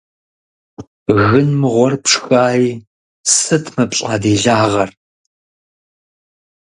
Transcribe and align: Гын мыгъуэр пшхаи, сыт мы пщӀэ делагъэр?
Гын 1.27 1.47
мыгъуэр 1.59 1.93
пшхаи, 2.03 2.69
сыт 3.35 3.65
мы 3.75 3.83
пщӀэ 3.91 4.15
делагъэр? 4.21 4.89